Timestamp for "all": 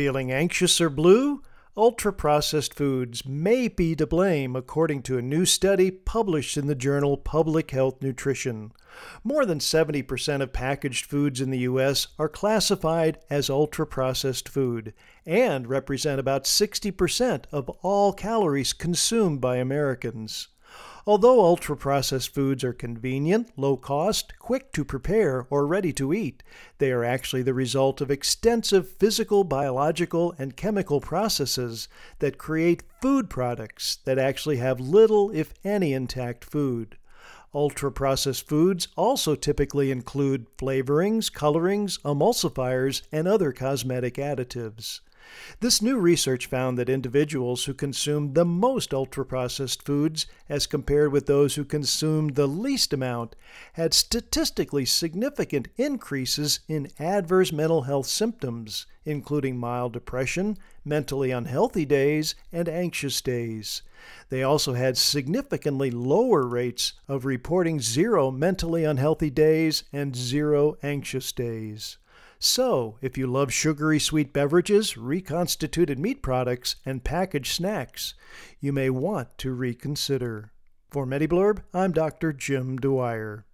17.82-18.14